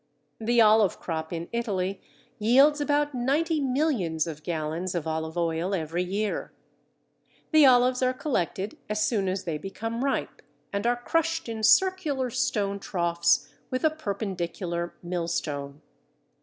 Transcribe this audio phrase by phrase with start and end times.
[0.39, 2.01] The olive crop in Italy
[2.39, 6.51] yields about ninety millions of gallons of olive oil every year.
[7.51, 10.41] The olives are collected as soon as they become ripe,
[10.73, 15.83] and are crushed in circular stone troughs with a perpendicular millstone.